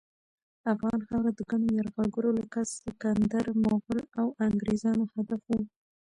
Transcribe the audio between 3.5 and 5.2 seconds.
مغل، او انګریزانو